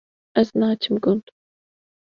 Ez 0.41 0.49
naçim 0.59 0.95
gund 1.03 1.25